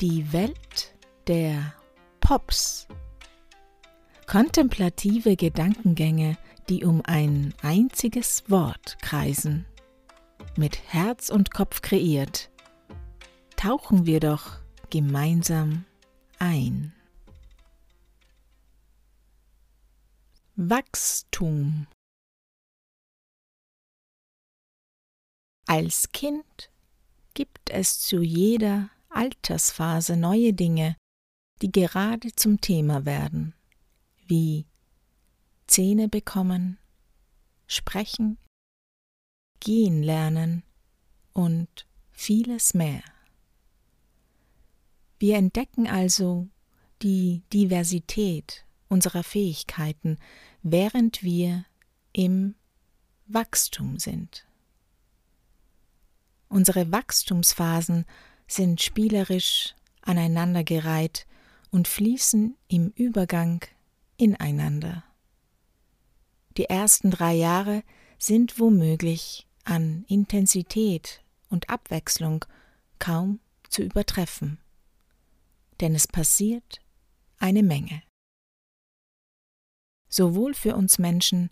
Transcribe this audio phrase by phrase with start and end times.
[0.00, 0.94] Die Welt
[1.26, 1.74] der
[2.20, 2.86] Pops.
[4.28, 9.66] Kontemplative Gedankengänge, die um ein einziges Wort kreisen.
[10.56, 12.48] Mit Herz und Kopf kreiert,
[13.56, 14.58] tauchen wir doch
[14.90, 15.84] gemeinsam
[16.38, 16.94] ein.
[20.54, 21.88] Wachstum
[25.66, 26.70] Als Kind
[27.34, 30.96] gibt es zu jeder Altersphase neue Dinge,
[31.60, 33.52] die gerade zum Thema werden,
[34.28, 34.64] wie
[35.66, 36.78] Zähne bekommen,
[37.66, 38.38] sprechen,
[39.58, 40.62] gehen lernen
[41.32, 43.02] und vieles mehr.
[45.18, 46.46] Wir entdecken also
[47.02, 50.18] die Diversität unserer Fähigkeiten,
[50.62, 51.64] während wir
[52.12, 52.54] im
[53.26, 54.46] Wachstum sind.
[56.48, 58.06] Unsere Wachstumsphasen
[58.48, 61.26] sind spielerisch aneinandergereiht
[61.70, 63.64] und fließen im Übergang
[64.16, 65.04] ineinander.
[66.56, 67.84] Die ersten drei Jahre
[68.18, 72.44] sind womöglich an Intensität und Abwechslung
[72.98, 74.58] kaum zu übertreffen,
[75.80, 76.80] denn es passiert
[77.38, 78.02] eine Menge.
[80.08, 81.50] Sowohl für uns Menschen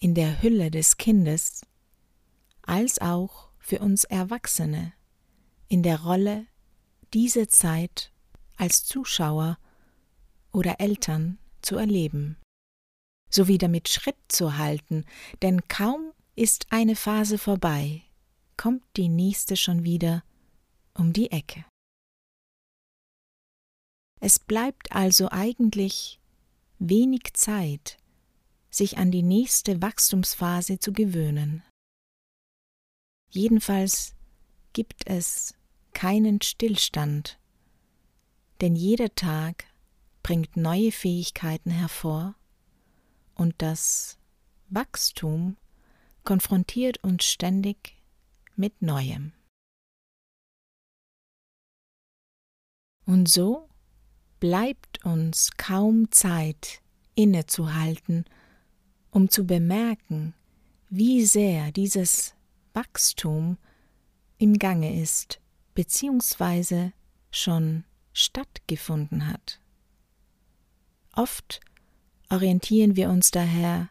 [0.00, 1.62] in der Hülle des Kindes
[2.62, 4.92] als auch für uns Erwachsene
[5.68, 6.46] in der Rolle,
[7.12, 8.12] diese Zeit
[8.56, 9.58] als Zuschauer
[10.52, 12.36] oder Eltern zu erleben,
[13.30, 15.04] sowie damit Schritt zu halten,
[15.42, 18.02] denn kaum ist eine Phase vorbei,
[18.56, 20.24] kommt die nächste schon wieder
[20.94, 21.64] um die Ecke.
[24.20, 26.20] Es bleibt also eigentlich
[26.78, 27.98] wenig Zeit,
[28.70, 31.62] sich an die nächste Wachstumsphase zu gewöhnen.
[33.30, 34.14] Jedenfalls
[34.74, 35.54] gibt es
[35.94, 37.38] keinen Stillstand,
[38.60, 39.64] denn jeder Tag
[40.22, 42.34] bringt neue Fähigkeiten hervor
[43.34, 44.18] und das
[44.68, 45.56] Wachstum
[46.24, 48.02] konfrontiert uns ständig
[48.56, 49.32] mit Neuem.
[53.06, 53.68] Und so
[54.40, 56.80] bleibt uns kaum Zeit
[57.14, 58.24] innezuhalten,
[59.10, 60.34] um zu bemerken,
[60.88, 62.34] wie sehr dieses
[62.72, 63.58] Wachstum
[64.44, 65.40] im Gange ist
[65.72, 66.92] beziehungsweise
[67.30, 69.58] schon stattgefunden hat.
[71.14, 71.60] Oft
[72.28, 73.88] orientieren wir uns daher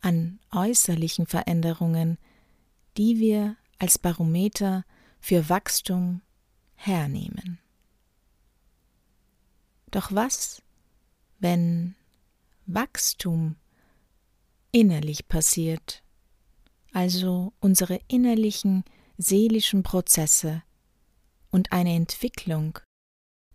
[0.00, 2.18] an äußerlichen Veränderungen,
[2.96, 4.84] die wir als Barometer
[5.20, 6.20] für Wachstum
[6.74, 7.60] hernehmen.
[9.92, 10.62] Doch was,
[11.38, 11.94] wenn
[12.66, 13.54] Wachstum
[14.72, 16.02] innerlich passiert,
[16.92, 18.84] also unsere innerlichen
[19.18, 20.62] seelischen Prozesse
[21.50, 22.78] und eine Entwicklung,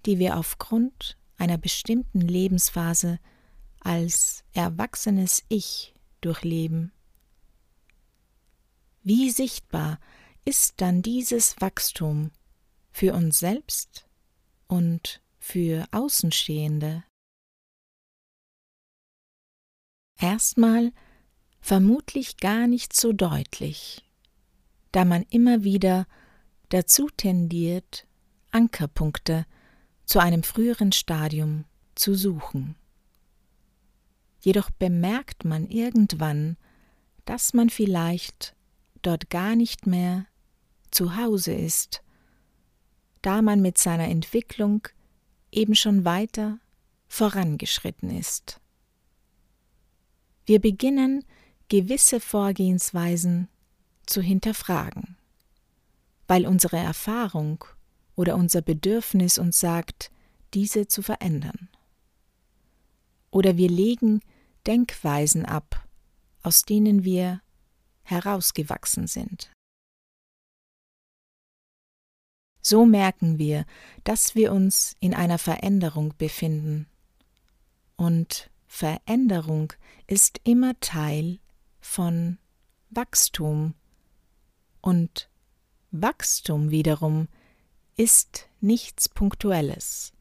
[0.06, 3.20] die wir aufgrund einer bestimmten Lebensphase
[3.80, 6.92] als erwachsenes Ich durchleben.
[9.04, 10.00] Wie sichtbar
[10.46, 12.32] ist dann dieses Wachstum
[12.92, 14.08] für uns selbst
[14.68, 17.04] und für Außenstehende?
[20.20, 20.92] Erstmal
[21.60, 24.04] vermutlich gar nicht so deutlich
[24.92, 26.08] da man immer wieder
[26.70, 28.08] dazu tendiert,
[28.52, 29.46] Ankerpunkte
[30.06, 31.66] zu einem früheren Stadium
[31.96, 32.76] zu suchen.
[34.42, 36.58] Jedoch bemerkt man irgendwann,
[37.26, 38.56] dass man vielleicht
[39.02, 40.26] dort gar nicht mehr
[40.90, 42.02] zu Hause ist,
[43.22, 44.88] da man mit seiner Entwicklung
[45.52, 46.60] eben schon weiter
[47.08, 48.60] vorangeschritten ist.
[50.46, 51.24] Wir beginnen
[51.70, 53.48] gewisse Vorgehensweisen
[54.12, 55.18] zu hinterfragen,
[56.28, 57.64] weil unsere Erfahrung
[58.16, 60.12] oder unser Bedürfnis uns sagt,
[60.54, 61.70] diese zu verändern.
[63.32, 64.20] Oder wir legen
[64.68, 65.88] Denkweisen ab,
[66.44, 67.42] aus denen wir
[68.04, 69.52] herausgewachsen sind.
[72.62, 73.66] So merken wir,
[74.04, 76.86] dass wir uns in einer Veränderung befinden.
[77.96, 79.74] Und Veränderung
[80.06, 81.40] ist immer Teil
[81.80, 82.38] von
[82.90, 83.74] Wachstum
[84.82, 85.30] und
[85.92, 87.28] Wachstum wiederum
[87.96, 90.14] ist nichts Punktuelles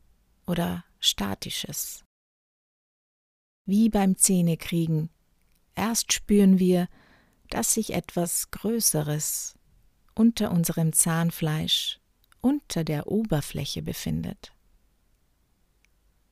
[0.46, 2.04] oder Statisches.
[3.64, 5.10] Wie beim Zähnekriegen.
[5.74, 6.88] Erst spüren wir,
[7.48, 9.54] dass sich etwas Größeres
[10.14, 12.00] unter unserem Zahnfleisch,
[12.40, 14.52] unter der Oberfläche befindet.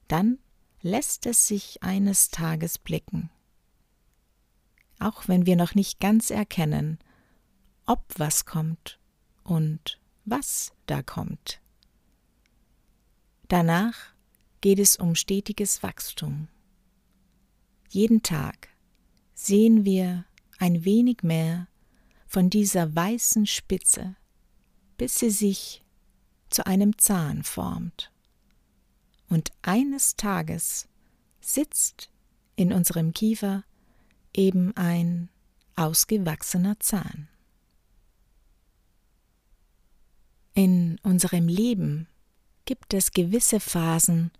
[0.08, 0.38] Dann
[0.82, 3.30] lässt es sich eines Tages blicken.
[4.98, 6.98] Auch wenn wir noch nicht ganz erkennen,
[7.88, 8.99] ob was kommt
[9.44, 11.61] und was da kommt.
[13.49, 13.94] Danach
[14.61, 16.49] geht es um stetiges Wachstum.
[17.88, 18.69] Jeden Tag
[19.32, 20.26] sehen wir
[20.58, 21.67] ein wenig mehr
[22.26, 24.17] von dieser weißen Spitze,
[24.99, 25.82] bis sie sich
[26.50, 28.12] zu einem Zahn formt.
[29.31, 30.88] Und eines Tages
[31.40, 32.11] sitzt
[32.55, 33.64] in unserem Kiefer
[34.35, 35.31] eben ein
[35.75, 37.29] ausgewachsener Zahn.
[40.58, 42.08] In unserem Leben
[42.64, 44.32] gibt es gewisse Phasen,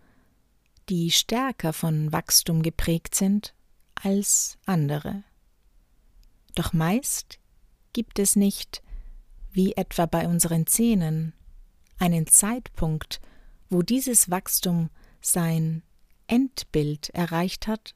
[0.89, 3.55] die stärker von Wachstum geprägt sind
[3.95, 5.23] als andere.
[6.55, 7.39] Doch meist
[7.93, 8.83] gibt es nicht,
[9.53, 11.31] wie etwa bei unseren Zähnen,
[11.99, 13.21] einen Zeitpunkt,
[13.69, 14.89] wo dieses Wachstum
[15.21, 15.83] sein
[16.27, 17.95] Endbild erreicht hat,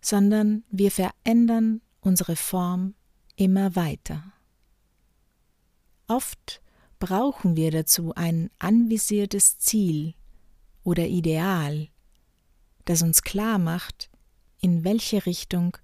[0.00, 2.94] sondern wir verändern unsere Form
[3.34, 4.22] immer weiter.
[6.06, 6.60] Oft
[7.04, 10.14] brauchen wir dazu ein anvisiertes Ziel
[10.84, 11.88] oder Ideal,
[12.86, 14.08] das uns klar macht,
[14.62, 15.76] in welche Richtung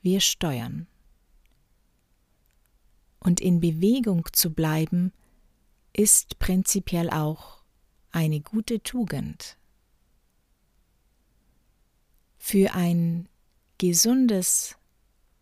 [0.00, 0.86] wir steuern.
[3.18, 5.12] Und in Bewegung zu bleiben,
[5.92, 7.64] ist prinzipiell auch
[8.12, 9.56] eine gute Tugend.
[12.38, 13.28] Für ein
[13.78, 14.76] gesundes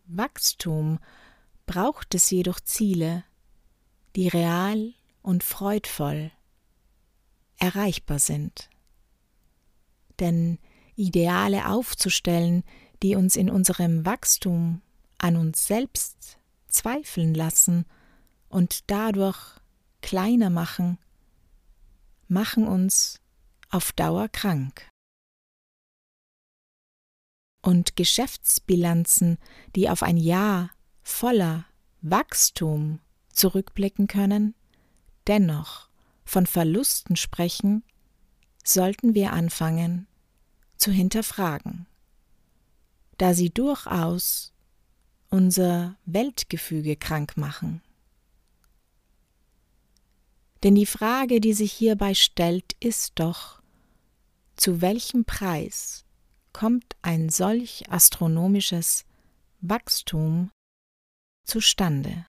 [0.05, 0.97] Wachstum
[1.67, 3.23] braucht es jedoch Ziele,
[4.15, 6.31] die real und freudvoll
[7.57, 8.69] erreichbar sind.
[10.19, 10.59] Denn
[10.95, 12.63] Ideale aufzustellen,
[13.01, 14.81] die uns in unserem Wachstum
[15.17, 16.37] an uns selbst
[16.67, 17.85] zweifeln lassen
[18.49, 19.37] und dadurch
[20.01, 20.97] kleiner machen,
[22.27, 23.19] machen uns
[23.69, 24.89] auf Dauer krank.
[27.61, 29.37] Und Geschäftsbilanzen,
[29.75, 31.65] die auf ein Jahr voller
[32.01, 32.99] Wachstum
[33.33, 34.55] zurückblicken können,
[35.29, 35.89] dennoch
[36.25, 37.83] von Verlusten sprechen,
[38.63, 40.07] sollten wir anfangen
[40.75, 41.87] zu hinterfragen,
[43.17, 44.53] da sie durchaus
[45.29, 47.81] unser Weltgefüge krank machen.
[50.63, 53.61] Denn die Frage, die sich hierbei stellt, ist doch,
[54.57, 56.05] zu welchem Preis
[56.51, 59.05] kommt ein solch astronomisches
[59.61, 60.51] Wachstum
[61.45, 62.25] zustande?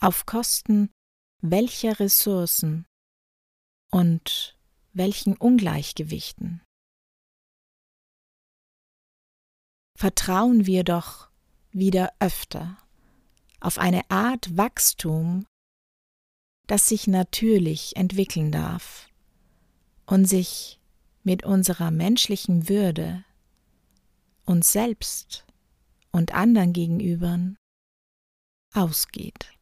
[0.00, 0.90] Auf Kosten
[1.46, 2.86] welcher Ressourcen
[3.90, 4.58] und
[4.94, 6.62] welchen Ungleichgewichten?
[9.94, 11.28] Vertrauen wir doch
[11.70, 12.78] wieder öfter
[13.60, 15.44] auf eine Art Wachstum,
[16.66, 19.10] das sich natürlich entwickeln darf
[20.06, 20.80] und sich
[21.24, 23.22] mit unserer menschlichen Würde
[24.46, 25.44] uns selbst
[26.10, 27.38] und anderen gegenüber
[28.72, 29.54] ausgeht.